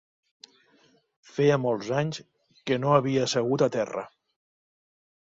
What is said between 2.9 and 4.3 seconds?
hi havia segut a terra